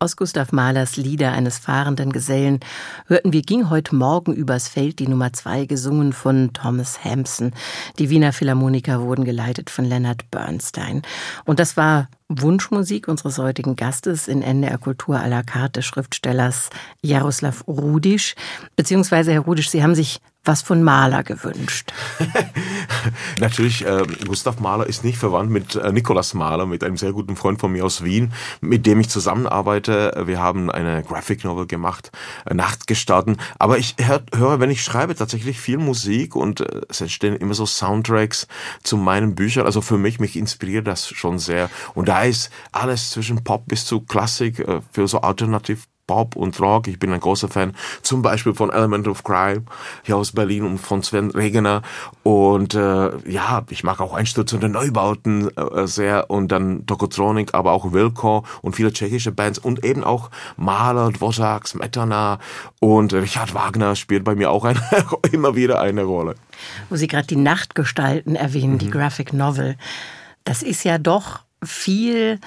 [0.00, 2.60] Aus Gustav Mahlers Lieder eines fahrenden Gesellen
[3.06, 7.52] hörten wir Ging heute Morgen übers Feld die Nummer zwei, gesungen von Thomas Hampson.
[7.98, 11.02] Die Wiener Philharmoniker wurden geleitet von Leonard Bernstein.
[11.46, 16.70] Und das war Wunschmusik unseres heutigen Gastes in NDR Kultur à la carte des Schriftstellers
[17.02, 18.36] Jaroslav Rudisch.
[18.76, 21.92] Beziehungsweise, Herr Rudisch, Sie haben sich was von Mahler gewünscht.
[23.40, 27.36] Natürlich, äh, Gustav Mahler ist nicht verwandt mit äh, Nikolaus Mahler, mit einem sehr guten
[27.36, 30.22] Freund von mir aus Wien, mit dem ich zusammenarbeite.
[30.26, 32.10] Wir haben eine Graphic Novel gemacht,
[32.46, 33.38] äh, Nachtgestalten.
[33.58, 37.54] Aber ich hör, höre, wenn ich schreibe, tatsächlich viel Musik und äh, es entstehen immer
[37.54, 38.46] so Soundtracks
[38.82, 39.66] zu meinen Büchern.
[39.66, 41.70] Also für mich, mich inspiriert das schon sehr.
[41.94, 46.58] Und da ist alles zwischen Pop bis zu Klassik äh, für so Alternativ Pop und
[46.58, 46.88] Rock.
[46.88, 49.62] Ich bin ein großer Fan zum Beispiel von Element of Crime
[50.02, 51.82] hier aus Berlin und von Sven Regener.
[52.24, 57.92] Und äh, ja, ich mag auch einstürzende Neubauten äh, sehr und dann Tokotronic, aber auch
[57.92, 62.40] Wilco und viele tschechische Bands und eben auch Mahler, Dvořák, Smetana
[62.80, 64.80] und Richard Wagner spielt bei mir auch eine,
[65.32, 66.34] immer wieder eine Rolle.
[66.88, 68.78] Wo Sie gerade die Nachtgestalten erwähnen, mhm.
[68.78, 69.76] die Graphic Novel.
[70.44, 72.40] Das ist ja doch viel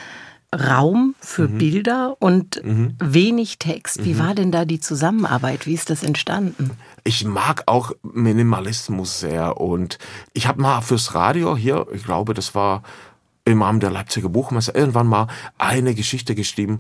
[0.54, 1.58] Raum für mhm.
[1.58, 2.96] Bilder und mhm.
[3.00, 4.04] wenig Text.
[4.04, 4.20] Wie mhm.
[4.20, 5.66] war denn da die Zusammenarbeit?
[5.66, 6.72] Wie ist das entstanden?
[7.04, 9.98] Ich mag auch Minimalismus sehr und
[10.34, 12.84] ich habe mal fürs Radio hier, ich glaube, das war
[13.46, 15.28] im Rahmen der Leipziger Buchmesse irgendwann mal
[15.58, 16.80] eine Geschichte geschrieben,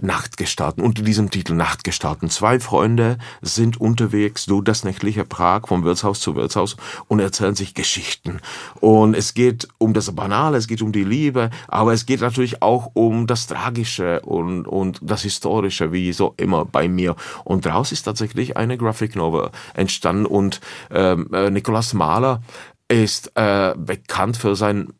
[0.00, 2.30] Nachtgestalten, unter diesem Titel Nachtgestalten.
[2.30, 6.76] Zwei Freunde sind unterwegs durch das nächtliche Prag vom Wirtshaus zu Wirtshaus
[7.08, 8.40] und erzählen sich Geschichten.
[8.80, 12.62] Und es geht um das Banale, es geht um die Liebe, aber es geht natürlich
[12.62, 17.14] auch um das Tragische und, und das Historische, wie so immer bei mir.
[17.44, 22.42] Und daraus ist tatsächlich eine Graphic Novel entstanden und ähm, äh, Nikolaus Mahler
[22.88, 24.92] ist äh, bekannt für sein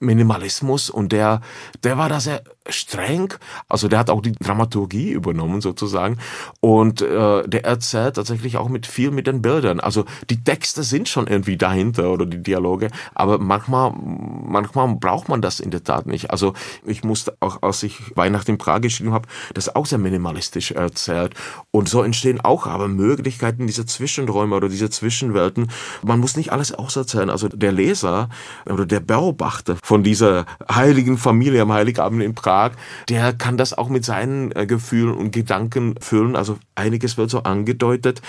[0.00, 1.40] Minimalismus und der,
[1.84, 3.32] der war da sehr streng.
[3.68, 6.18] Also der hat auch die Dramaturgie übernommen sozusagen
[6.60, 9.80] und äh, der erzählt tatsächlich auch mit viel mit den Bildern.
[9.80, 15.40] Also die Texte sind schon irgendwie dahinter oder die Dialoge, aber manchmal manchmal braucht man
[15.40, 16.30] das in der Tat nicht.
[16.30, 16.52] Also
[16.84, 21.34] ich musste auch, als ich Weihnachten in Prag geschrieben habe, das auch sehr minimalistisch erzählt
[21.70, 25.70] und so entstehen auch aber Möglichkeiten diese Zwischenräume oder diese Zwischenwelten.
[26.02, 27.30] Man muss nicht alles auserzählen.
[27.30, 28.28] Also der Leser
[28.66, 32.72] oder der Beobachter von dieser heiligen Familie am Heiligabend in Prag Prag,
[33.08, 36.34] der kann das auch mit seinen äh, Gefühlen und Gedanken füllen.
[36.34, 38.22] Also einiges wird so angedeutet.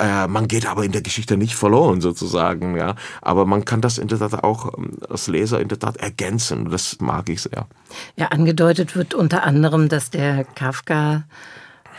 [0.00, 2.96] Äh, man geht aber in der Geschichte nicht verloren sozusagen, ja.
[3.20, 6.70] Aber man kann das in der Tat auch ähm, als Leser in der Tat ergänzen.
[6.70, 7.68] Das mag ich sehr.
[8.16, 11.22] Ja, angedeutet wird unter anderem, dass der Kafka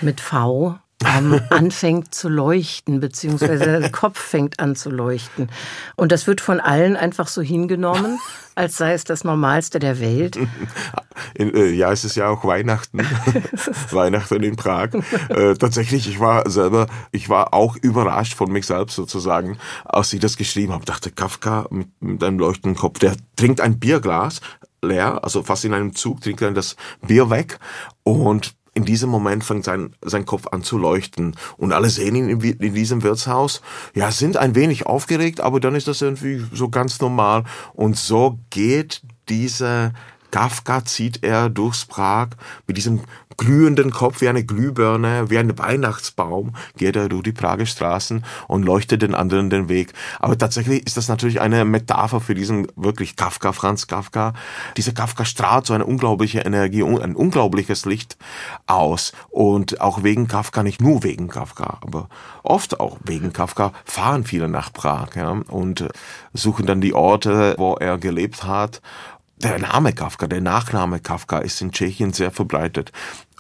[0.02, 5.50] mit V ähm, anfängt zu leuchten, beziehungsweise der Kopf fängt an zu leuchten.
[5.96, 8.20] Und das wird von allen einfach so hingenommen,
[8.56, 10.38] als sei es das Normalste der Welt.
[11.36, 13.00] In, äh, ja, es ist ja auch Weihnachten.
[13.92, 14.90] Weihnachten in Prag.
[15.30, 20.20] Äh, tatsächlich, ich war selber, ich war auch überrascht von mich selbst sozusagen, als ich
[20.20, 20.86] das geschrieben habe.
[20.86, 24.42] Dachte, Kafka mit, mit einem leuchtenden Kopf, der trinkt ein Bierglas
[24.84, 27.60] leer, also fast in einem Zug, trinkt dann das Bier weg
[28.04, 31.36] und in diesem Moment fängt sein, sein Kopf an zu leuchten.
[31.58, 33.62] Und alle sehen ihn in, in, diesem Wirtshaus,
[33.94, 37.44] ja, sind ein wenig aufgeregt, aber dann ist das irgendwie so ganz normal.
[37.74, 39.94] Und so geht diese
[40.34, 42.30] Kafka zieht er durchs Prag
[42.66, 43.02] mit diesem
[43.38, 48.64] glühenden Kopf wie eine Glühbirne, wie ein Weihnachtsbaum, geht er durch die Prager Straßen und
[48.64, 49.94] leuchtet den anderen den Weg.
[50.20, 54.34] Aber tatsächlich ist das natürlich eine Metapher für diesen wirklich Kafka, Franz Kafka.
[54.76, 58.18] Dieser Kafka strahlt so eine unglaubliche Energie, ein unglaubliches Licht
[58.66, 59.14] aus.
[59.30, 62.10] Und auch wegen Kafka, nicht nur wegen Kafka, aber
[62.42, 65.88] oft auch wegen Kafka, fahren viele nach Prag ja, und
[66.34, 68.82] suchen dann die Orte, wo er gelebt hat
[69.44, 72.92] der Name Kafka, der Nachname Kafka ist in Tschechien sehr verbreitet.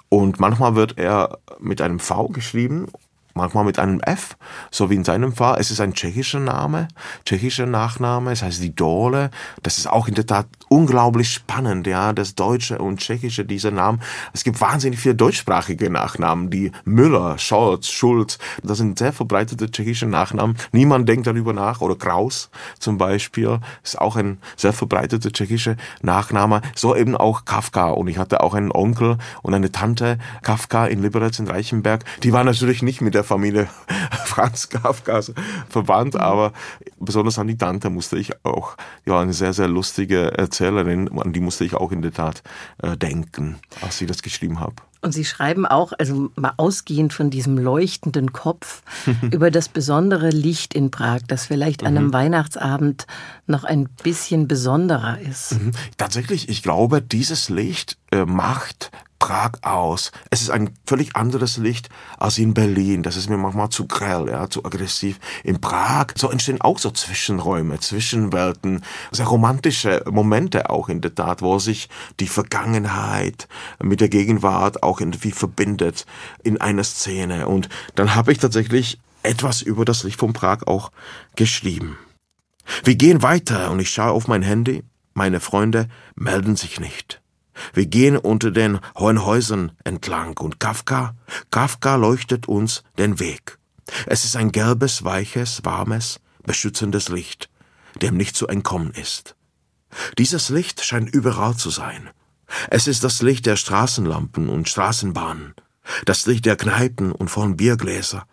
[0.09, 2.87] Und manchmal wird er mit einem V geschrieben
[3.33, 4.37] manchmal mit einem F,
[4.71, 5.57] so wie in seinem Fall.
[5.59, 6.87] Es ist ein tschechischer Name,
[7.25, 9.31] tschechischer Nachname, es heißt die Dole.
[9.61, 13.99] Das ist auch in der Tat unglaublich spannend, ja, das Deutsche und Tschechische, dieser Name.
[14.33, 20.05] Es gibt wahnsinnig viele deutschsprachige Nachnamen, die Müller, Scholz, Schulz, das sind sehr verbreitete tschechische
[20.05, 20.57] Nachnamen.
[20.71, 26.61] Niemand denkt darüber nach, oder Kraus zum Beispiel, ist auch ein sehr verbreiteter tschechischer Nachname.
[26.75, 27.89] So eben auch Kafka.
[27.89, 32.03] Und ich hatte auch einen Onkel und eine Tante, Kafka in Liberec in Reichenberg.
[32.23, 33.67] Die war natürlich nicht mit der der Familie
[34.25, 35.33] Franz Kafkas
[35.69, 36.51] verwandt, aber
[36.99, 41.39] besonders an die Tante musste ich auch, ja, eine sehr, sehr lustige Erzählerin, an die
[41.39, 42.43] musste ich auch in der Tat
[42.81, 44.75] äh, denken, als ich das geschrieben habe.
[45.01, 48.83] Und Sie schreiben auch, also mal ausgehend von diesem leuchtenden Kopf,
[49.31, 52.13] über das besondere Licht in Prag, das vielleicht an einem mhm.
[52.13, 53.05] Weihnachtsabend
[53.45, 55.59] noch ein bisschen besonderer ist.
[55.59, 55.71] Mhm.
[55.97, 58.91] Tatsächlich, ich glaube, dieses Licht äh, macht
[59.23, 60.11] Prag aus.
[60.31, 63.03] Es ist ein völlig anderes Licht als in Berlin.
[63.03, 65.17] Das ist mir manchmal zu grell, ja, zu aggressiv.
[65.45, 71.41] In Prag, so entstehen auch so Zwischenräume, Zwischenwelten, sehr romantische Momente auch in der Tat,
[71.41, 71.87] wo sich
[72.19, 73.47] die Vergangenheit
[73.81, 76.05] mit der Gegenwart auch irgendwie verbindet
[76.43, 77.47] in einer Szene.
[77.47, 80.91] Und dann habe ich tatsächlich etwas über das Licht von Prag auch
[81.37, 81.97] geschrieben.
[82.83, 84.83] Wir gehen weiter und ich schaue auf mein Handy.
[85.13, 87.22] Meine Freunde melden sich nicht.
[87.73, 91.15] Wir gehen unter den hohen Häusern entlang und Kafka,
[91.51, 93.59] Kafka leuchtet uns den Weg.
[94.05, 97.49] Es ist ein gelbes, weiches, warmes, beschützendes Licht,
[98.01, 99.35] dem nicht zu entkommen ist.
[100.17, 102.09] Dieses Licht scheint überall zu sein.
[102.69, 105.53] Es ist das Licht der Straßenlampen und Straßenbahnen,
[106.05, 108.25] das Licht der Kneipen und von Biergläser,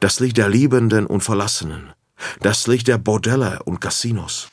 [0.00, 1.92] das Licht der Liebenden und Verlassenen,
[2.40, 4.48] das Licht der Bordelle und Casinos,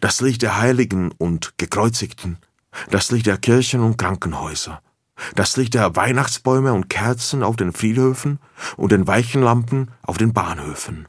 [0.00, 2.38] das Licht der Heiligen und Gekreuzigten,
[2.90, 4.80] das Licht der Kirchen und Krankenhäuser,
[5.34, 8.38] das Licht der Weihnachtsbäume und Kerzen auf den Friedhöfen
[8.76, 11.08] und den Weichenlampen auf den Bahnhöfen,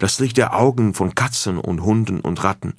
[0.00, 2.74] das Licht der Augen von Katzen und Hunden und Ratten,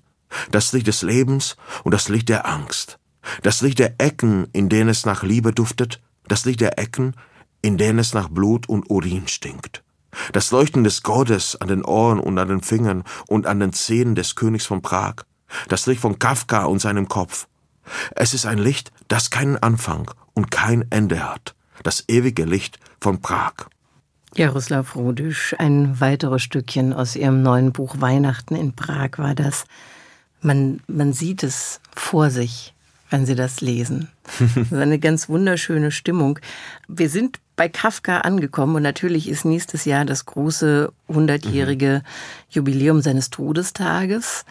[0.51, 2.99] das Licht des Lebens und das Licht der Angst,
[3.41, 7.15] das Licht der Ecken, in denen es nach Liebe duftet, das Licht der Ecken,
[7.61, 9.83] in denen es nach Blut und Urin stinkt.
[10.31, 14.15] Das Leuchten des Gottes an den Ohren und an den Fingern und an den Zähnen
[14.15, 15.23] des Königs von Prag.
[15.67, 17.47] Das Licht von Kafka und seinem Kopf.
[18.15, 21.55] Es ist ein Licht, das keinen Anfang und kein Ende hat.
[21.83, 23.53] Das ewige Licht von Prag.
[24.36, 29.65] Jaroslav Rudisch, ein weiteres Stückchen aus Ihrem neuen Buch Weihnachten in Prag war das.
[30.41, 32.73] Man, man sieht es vor sich,
[33.09, 34.09] wenn Sie das lesen.
[34.55, 36.39] Das ist eine ganz wunderschöne Stimmung.
[36.88, 42.03] Wir sind bei Kafka angekommen und natürlich ist nächstes Jahr das große hundertjährige
[42.49, 44.43] Jubiläum seines Todestages.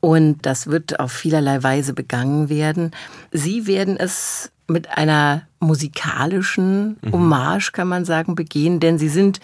[0.00, 2.92] Und das wird auf vielerlei Weise begangen werden.
[3.32, 9.40] Sie werden es mit einer musikalischen Hommage, kann man sagen, begehen, denn Sie sind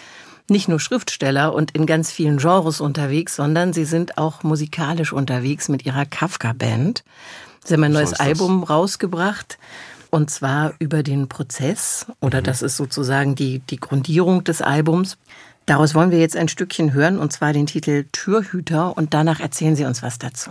[0.48, 5.68] nicht nur Schriftsteller und in ganz vielen Genres unterwegs, sondern Sie sind auch musikalisch unterwegs
[5.68, 7.02] mit Ihrer Kafka-Band.
[7.64, 8.12] Sie haben ein neues.
[8.12, 9.58] Album rausgebracht.
[10.10, 12.44] Und zwar über den Prozess, oder Mhm.
[12.44, 15.16] das ist sozusagen die, die Grundierung des Albums.
[15.66, 19.76] Daraus wollen wir jetzt ein Stückchen hören, und zwar den Titel Türhüter, und danach erzählen
[19.76, 20.50] Sie uns was dazu.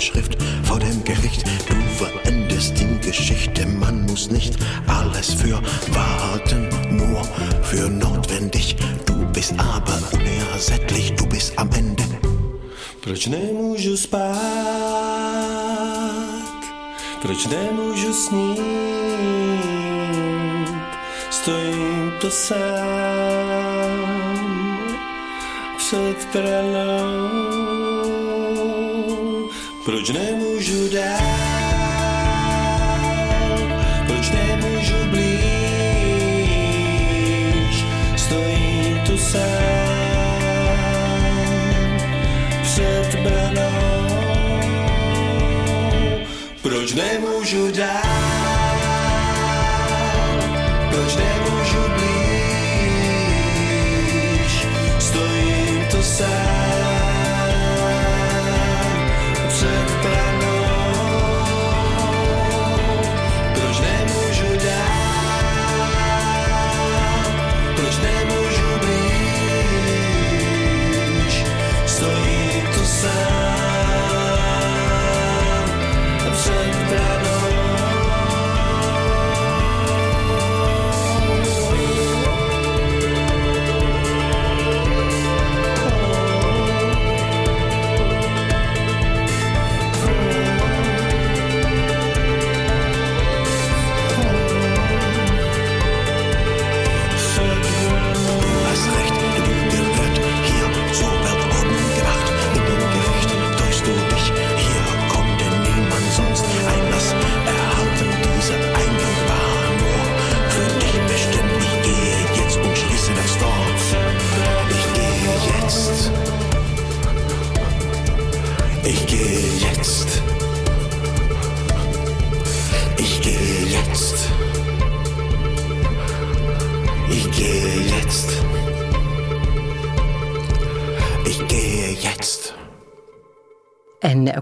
[0.00, 1.44] Schrift, vor dem Gericht.
[1.68, 1.74] Du
[2.04, 4.54] verendest die Geschichte, man muss nicht
[4.86, 5.60] alles für
[5.92, 7.22] warten, nur
[7.62, 8.76] für notwendig.
[9.06, 12.04] Du bist aber unersättlich, du bist am Ende.
[13.00, 14.36] Proč nemůžu spát?
[17.22, 18.60] Proč nemůžu snít?
[21.30, 22.56] Stojím to sám
[25.76, 27.45] před branou.
[29.86, 31.20] Proč nemůžu dál?
[34.06, 35.44] Proč nemůžu blíž?
[38.16, 39.42] Stojím tu sám
[42.62, 44.06] před branou.
[46.62, 48.02] Proč nemůžu dál?
[50.90, 51.45] Proč nemůžu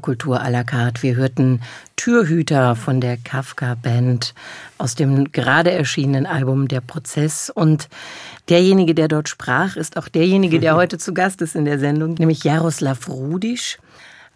[0.05, 1.03] Kultur à la carte.
[1.03, 1.63] Wir hörten
[1.97, 4.35] Türhüter von der Kafka Band
[4.77, 7.49] aus dem gerade erschienenen Album Der Prozess.
[7.49, 7.89] Und
[8.51, 12.17] derjenige, der dort sprach, ist auch derjenige, der heute zu Gast ist in der Sendung,
[12.19, 13.79] nämlich Jaroslav Rudisch.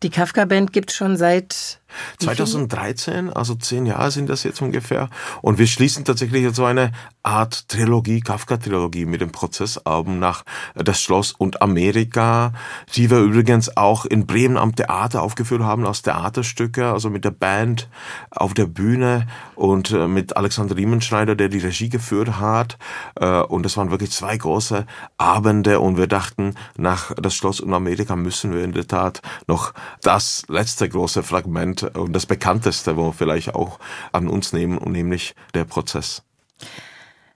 [0.03, 1.81] Die Kafka Band gibt schon seit?
[2.19, 5.09] 2013, also zehn Jahre sind das jetzt ungefähr.
[5.43, 11.01] Und wir schließen tatsächlich jetzt so eine Art Trilogie, Kafka-Trilogie mit dem Prozessalbum nach Das
[11.01, 12.53] Schloss und Amerika,
[12.95, 17.31] die wir übrigens auch in Bremen am Theater aufgeführt haben als Theaterstücke, also mit der
[17.31, 17.89] Band
[18.31, 22.79] auf der Bühne und äh, mit Alexander Riemenschneider, der die Regie geführt hat.
[23.21, 24.87] Äh, Und das waren wirklich zwei große
[25.19, 29.73] Abende und wir dachten, nach Das Schloss und Amerika müssen wir in der Tat noch
[30.03, 33.79] das letzte große Fragment und das bekannteste, wo wir vielleicht auch
[34.13, 36.23] an uns nehmen, nämlich der Prozess.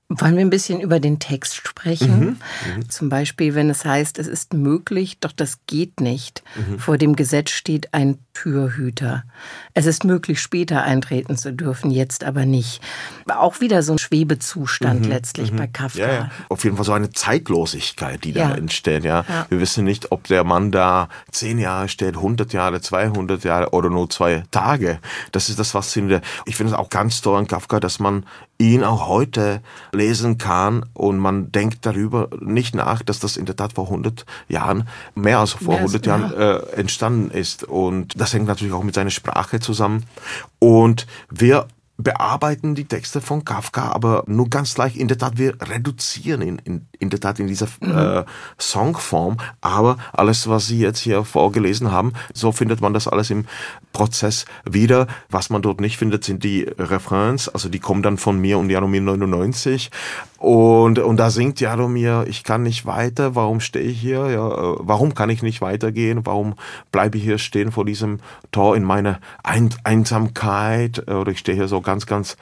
[0.08, 2.38] Wollen wir ein bisschen über den Text sprechen?
[2.76, 6.42] Mhm, Zum Beispiel, wenn es heißt, es ist möglich, doch das geht nicht.
[6.54, 6.78] Mhm.
[6.78, 9.24] Vor dem Gesetz steht ein Türhüter.
[9.72, 12.82] Es ist möglich, später eintreten zu dürfen, jetzt aber nicht.
[13.26, 16.02] Auch wieder so ein Schwebezustand letztlich bei Kafka.
[16.02, 16.30] Mhm, Ja, ja.
[16.50, 18.50] Auf jeden Fall so eine Zeitlosigkeit, die Ja.
[18.50, 19.04] da entsteht.
[19.04, 19.24] Ja.
[19.26, 19.46] Ja.
[19.48, 23.88] Wir wissen nicht, ob der Mann da zehn Jahre steht, 100 Jahre, 200 Jahre oder
[23.88, 24.98] nur zwei Tage.
[25.32, 26.26] Das ist das Faszinierende.
[26.44, 28.26] Ich finde es auch ganz toll an Kafka, dass man
[28.62, 29.60] ihn auch heute
[29.92, 34.24] lesen kann und man denkt darüber nicht nach, dass das in der Tat vor 100
[34.48, 37.64] Jahren, mehr als vor Mehr als- 100 Jahren äh, entstanden ist.
[37.64, 40.04] Und das hängt natürlich auch mit seiner Sprache zusammen.
[40.58, 41.66] Und wir
[41.98, 44.96] bearbeiten die Texte von Kafka, aber nur ganz leicht.
[44.96, 48.24] In der Tat, wir reduzieren ihn in, in der Tat in dieser äh,
[48.58, 49.36] Songform.
[49.60, 53.44] Aber alles, was Sie jetzt hier vorgelesen haben, so findet man das alles im
[53.92, 55.06] Prozess wieder.
[55.30, 57.48] Was man dort nicht findet, sind die Refrains.
[57.48, 59.90] Also die kommen dann von mir und Jaromir 99.
[60.38, 64.28] Und, und da singt Jaromir, ich kann nicht weiter, warum stehe ich hier?
[64.28, 66.26] Ja, äh, warum kann ich nicht weitergehen?
[66.26, 66.54] Warum
[66.90, 68.18] bleibe ich hier stehen vor diesem
[68.50, 71.04] Tor in meiner Ein Einsamkeit?
[71.06, 72.36] Äh, Oder ich stehe hier so ganz, ganz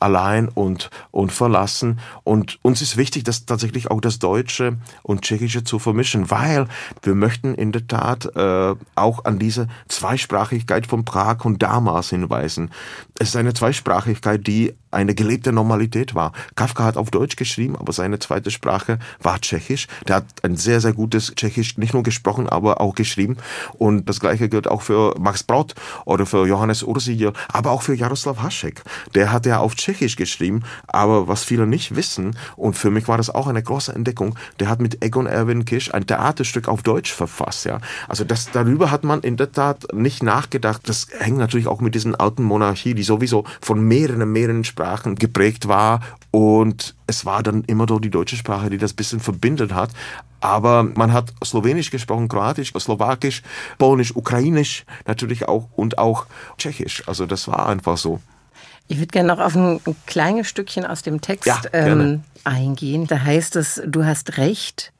[0.00, 2.00] allein und, und verlassen.
[2.24, 6.66] Und uns ist wichtig, das tatsächlich auch das Deutsche und Tschechische zu vermischen, weil
[7.02, 12.70] wir möchten in der Tat äh, auch an diese Zweisprachigkeit von Prag und damals hinweisen.
[13.18, 16.32] Es ist eine Zweisprachigkeit, die eine gelebte Normalität war.
[16.56, 19.86] Kafka hat auf Deutsch geschrieben, aber seine zweite Sprache war Tschechisch.
[20.08, 23.36] Der hat ein sehr, sehr gutes Tschechisch nicht nur gesprochen, aber auch geschrieben.
[23.78, 25.74] Und das Gleiche gilt auch für Max Brod
[26.04, 28.82] oder für Johannes Ursiger, aber auch für Jaroslav Hašek.
[29.14, 33.16] Der hat ja auf Tschechisch geschrieben, aber was viele nicht wissen, und für mich war
[33.16, 37.12] das auch eine große Entdeckung, der hat mit Egon Erwin Kisch ein Theaterstück auf Deutsch
[37.12, 37.64] verfasst.
[37.64, 40.82] Ja, Also das, darüber hat man in der Tat nicht nachgedacht.
[40.88, 44.79] Das hängt natürlich auch mit diesen alten Monarchie, die sowieso von mehreren, mehreren Sprachen
[45.16, 46.00] geprägt war.
[46.30, 49.90] Und es war dann immer doch die deutsche Sprache, die das bisschen verbindet hat.
[50.40, 53.42] Aber man hat Slowenisch gesprochen, Kroatisch, Slowakisch,
[53.78, 56.26] Polnisch, Ukrainisch natürlich auch und auch
[56.56, 57.02] Tschechisch.
[57.06, 58.20] Also das war einfach so.
[58.88, 63.06] Ich würde gerne noch auf ein, ein kleines Stückchen aus dem Text Ja, ähm, eingehen.
[63.06, 64.92] Da heißt es, du hast recht.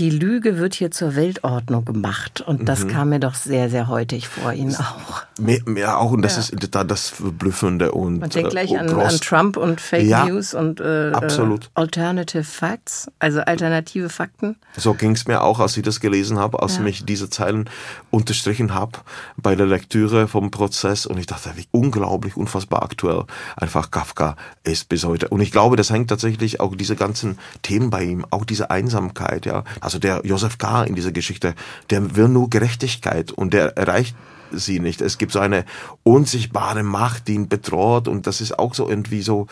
[0.00, 4.26] Die Lüge wird hier zur Weltordnung gemacht und das kam mir doch sehr, sehr heutig
[4.26, 5.22] vor Ihnen auch.
[5.38, 6.56] Mehr, mehr auch, und das Ja.
[6.58, 10.24] ist Tat das Verblüffende und Man denkt gleich äh, an, an Trump und Fake Ja,
[10.24, 11.66] News und äh, absolut.
[11.66, 14.56] Äh, Alternative Facts, also alternative Fakten.
[14.76, 16.82] So ging es mir auch, als ich das gelesen habe, als Ja.
[16.82, 17.70] mich diese Zeilen
[18.10, 18.98] unterstrichen habe
[19.36, 23.24] bei der Lektüre vom Prozess und ich dachte, wie unglaublich, unfassbar aktuell
[23.56, 24.34] einfach Kafka
[24.64, 25.28] ist bis heute.
[25.28, 29.46] Und ich glaube, das hängt tatsächlich auch diese ganzen Themen bei ihm, auch diese Einsamkeit,
[29.46, 29.62] ja.
[29.84, 30.84] Also der Josef K.
[30.84, 31.54] in dieser Geschichte,
[31.90, 34.16] der will nur Gerechtigkeit und der erreicht
[34.50, 35.00] sie nicht.
[35.00, 35.64] Es gibt so eine
[36.02, 39.46] unsichtbare Macht, die ihn bedroht und das ist auch so irgendwie so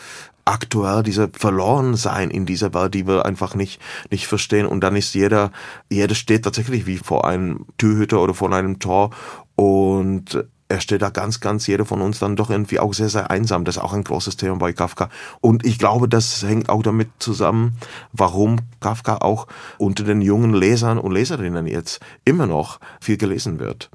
[0.45, 3.79] aktuell, dieser Verlorensein in dieser Welt, die wir einfach nicht,
[4.11, 4.65] nicht verstehen.
[4.65, 5.51] Und dann ist jeder,
[5.89, 9.11] jeder steht tatsächlich wie vor einem Türhüter oder vor einem Tor
[9.55, 13.29] und er steht da ganz, ganz jeder von uns dann doch irgendwie auch sehr, sehr
[13.29, 13.63] einsam.
[13.63, 15.09] Das ist auch ein großes Thema bei Kafka.
[15.39, 17.77] Und ich glaube, das hängt auch damit zusammen,
[18.11, 19.45] warum Kafka auch
[19.77, 23.91] unter den jungen Lesern und Leserinnen jetzt immer noch viel gelesen wird.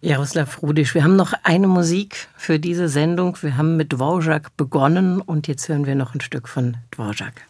[0.00, 3.36] Jaroslav Rudisch, wir haben noch eine Musik für diese Sendung.
[3.42, 7.42] Wir haben mit Dvorak begonnen und jetzt hören wir noch ein Stück von Dvorak.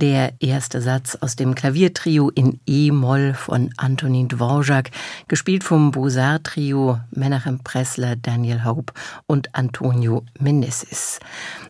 [0.00, 4.90] Der erste Satz aus dem Klaviertrio in E-Moll von Antonin Dvorak,
[5.28, 8.94] gespielt vom Beaux-Arts-Trio Menachem Pressler, Daniel Hope
[9.26, 11.20] und Antonio Meneses.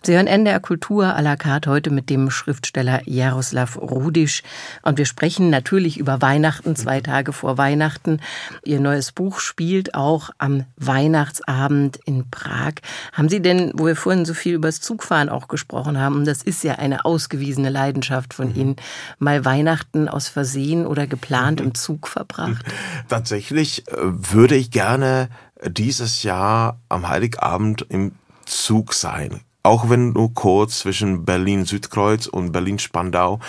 [0.05, 4.45] Sie hören NDR Kultur à la carte heute mit dem Schriftsteller Jaroslav Rudisch
[4.83, 8.21] und wir sprechen natürlich über Weihnachten, zwei Tage vor Weihnachten.
[8.65, 12.75] Ihr neues Buch spielt auch am Weihnachtsabend in Prag.
[13.13, 16.45] Haben Sie denn, wo wir vorhin so viel über das Zugfahren auch gesprochen haben, das
[16.45, 18.77] ist ja eine ausgewiesene Leidenschaft von Ihnen,
[19.19, 22.65] mal Weihnachten aus Versehen oder geplant im Zug verbracht?
[23.09, 25.29] Tatsächlich äh, würde ich gerne
[25.67, 28.13] dieses Jahr am Heiligabend im
[28.47, 29.41] Zug sein.
[29.63, 33.41] Auch wenn nur kurz zwischen Berlin Südkreuz und Berlin Spandau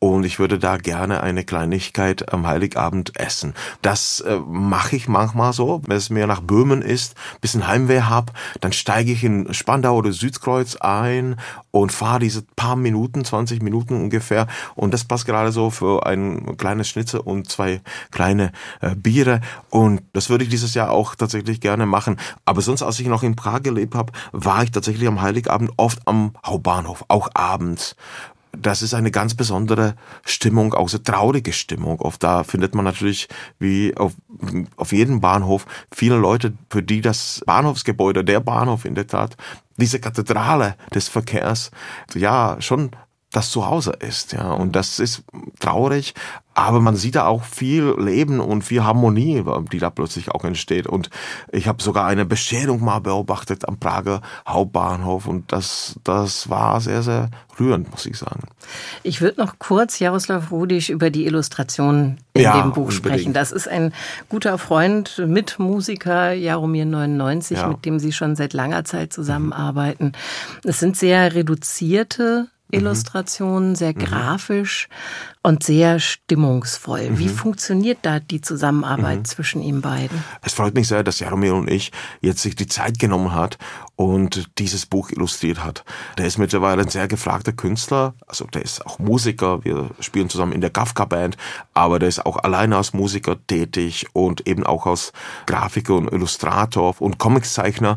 [0.00, 3.54] und ich würde da gerne eine Kleinigkeit am Heiligabend essen.
[3.82, 8.32] Das äh, mache ich manchmal so, wenn es mir nach Böhmen ist, bisschen Heimweh hab,
[8.60, 11.36] dann steige ich in Spandau oder Südkreuz ein
[11.72, 14.46] und fahre diese paar Minuten, 20 Minuten ungefähr
[14.76, 17.80] und das passt gerade so für ein kleines Schnitzel und zwei
[18.12, 22.18] kleine äh, Biere und das würde ich dieses Jahr auch tatsächlich gerne machen.
[22.44, 25.98] Aber sonst, als ich noch in Prag gelebt habe, war ich tatsächlich am Heiligabend oft
[26.06, 27.96] am Hauptbahnhof, auch abends
[28.60, 29.94] das ist eine ganz besondere
[30.24, 32.00] Stimmung, auch so traurige Stimmung.
[32.00, 33.28] Oft da findet man natürlich,
[33.58, 34.12] wie auf,
[34.76, 39.36] auf jedem Bahnhof, viele Leute, für die das Bahnhofsgebäude, der Bahnhof in der Tat,
[39.76, 41.70] diese Kathedrale des Verkehrs,
[42.14, 42.90] ja, schon
[43.30, 44.52] das Zuhause ist, ja.
[44.52, 45.22] Und das ist
[45.60, 46.14] traurig,
[46.58, 50.86] aber man sieht da auch viel Leben und viel Harmonie, die da plötzlich auch entsteht.
[50.88, 51.08] Und
[51.52, 57.02] ich habe sogar eine Bescherung mal beobachtet am Prager Hauptbahnhof und das, das war sehr,
[57.02, 57.30] sehr
[57.60, 58.40] rührend, muss ich sagen.
[59.02, 62.94] Ich würde noch kurz, Jaroslav Rudisch, über die Illustration in Ja, dem Buch unbedingt.
[62.94, 63.32] sprechen.
[63.32, 63.92] Das ist ein
[64.28, 67.66] guter Freund, Mitmusiker Jaromir 99, Ja.
[67.66, 67.72] Mhm.
[67.72, 70.12] mit dem Sie schon seit langer Zeit zusammenarbeiten.
[70.64, 72.57] Es sind sehr reduzierte Mhm.
[72.70, 74.88] Illustrationen, sehr grafisch
[75.42, 77.10] und sehr stimmungsvoll.
[77.10, 77.18] Mhm.
[77.18, 80.22] Wie funktioniert da die Zusammenarbeit zwischen Ihnen beiden?
[80.42, 83.56] Es freut mich sehr, dass Jaromir und ich jetzt sich die Zeit genommen hat
[83.96, 85.84] und dieses Buch illustriert hat.
[86.18, 90.52] Der ist mittlerweile ein sehr gefragter Künstler, also der ist auch Musiker, wir spielen zusammen
[90.52, 91.36] in der Kafka Band,
[91.72, 95.12] aber der ist auch alleine als Musiker tätig und eben auch als
[95.46, 97.96] Grafiker und Illustrator und Comiczeichner,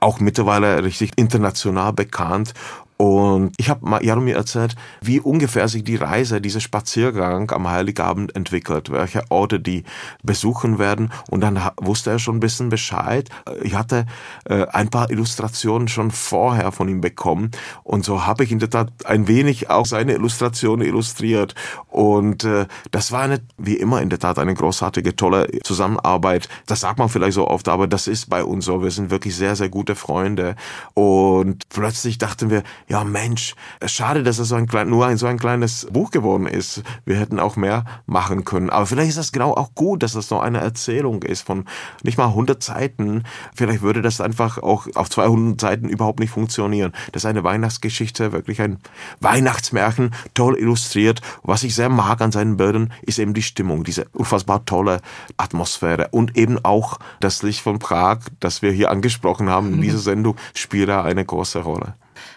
[0.00, 2.54] auch mittlerweile richtig international bekannt
[2.96, 8.90] und ich habe Jaromir erzählt, wie ungefähr sich die Reise, dieser Spaziergang am Heiligabend entwickelt,
[8.90, 9.82] welche Orte die
[10.22, 11.10] besuchen werden.
[11.28, 13.28] Und dann wusste er schon ein bisschen Bescheid.
[13.62, 14.06] Ich hatte
[14.44, 17.50] äh, ein paar Illustrationen schon vorher von ihm bekommen.
[17.82, 21.56] Und so habe ich in der Tat ein wenig auch seine Illustrationen illustriert.
[21.88, 26.48] Und äh, das war eine, wie immer in der Tat eine großartige, tolle Zusammenarbeit.
[26.66, 28.82] Das sagt man vielleicht so oft, aber das ist bei uns so.
[28.82, 30.54] Wir sind wirklich sehr, sehr gute Freunde.
[30.94, 32.62] Und plötzlich dachten wir,
[32.92, 33.54] ja Mensch,
[33.86, 36.82] schade, dass es so ein klein, nur ein so ein kleines Buch geworden ist.
[37.06, 38.68] Wir hätten auch mehr machen können.
[38.68, 41.64] Aber vielleicht ist das genau auch gut, dass das noch eine Erzählung ist von
[42.02, 43.24] nicht mal 100 Seiten.
[43.54, 46.92] Vielleicht würde das einfach auch auf 200 Seiten überhaupt nicht funktionieren.
[47.12, 48.78] Das ist eine Weihnachtsgeschichte, wirklich ein
[49.20, 51.22] Weihnachtsmärchen, toll illustriert.
[51.42, 55.00] Was ich sehr mag an seinen Bildern, ist eben die Stimmung, diese unfassbar tolle
[55.38, 59.98] Atmosphäre und eben auch das Licht von Prag, das wir hier angesprochen haben in dieser
[60.12, 61.94] Sendung, spielt da eine große Rolle.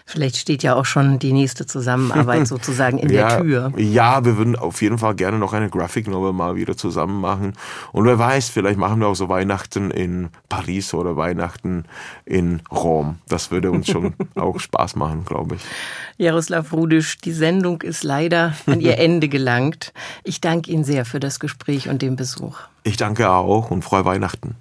[0.08, 3.72] Vielleicht steht ja auch schon die nächste Zusammenarbeit sozusagen in ja, der Tür.
[3.76, 7.54] Ja, wir würden auf jeden Fall gerne noch eine Graphic Novel mal wieder zusammen machen.
[7.90, 11.86] Und wer weiß, vielleicht machen wir auch so Weihnachten in Paris oder Weihnachten
[12.24, 13.18] in Rom.
[13.28, 15.62] Das würde uns schon auch Spaß machen, glaube ich.
[16.18, 19.92] Jaroslav Rudisch, die Sendung ist leider an ihr Ende gelangt.
[20.22, 22.60] Ich danke Ihnen sehr für das Gespräch und den Besuch.
[22.84, 24.54] Ich danke auch und frohe Weihnachten.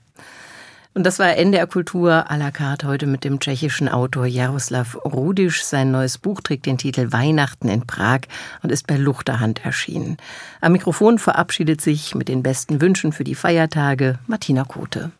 [0.95, 5.61] Und das war NDR Kultur à la carte heute mit dem tschechischen Autor Jaroslav Rudisch.
[5.65, 8.21] Sein neues Buch trägt den Titel Weihnachten in Prag
[8.63, 10.15] und ist bei Luchterhand erschienen.
[10.61, 15.11] Am Mikrofon verabschiedet sich mit den besten Wünschen für die Feiertage Martina Kote.